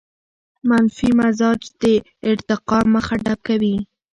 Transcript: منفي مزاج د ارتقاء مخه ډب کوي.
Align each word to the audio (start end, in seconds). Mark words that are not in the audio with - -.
منفي 0.69 1.09
مزاج 1.19 1.61
د 1.81 1.83
ارتقاء 2.29 2.83
مخه 2.93 3.15
ډب 3.23 3.39
کوي. 3.47 3.75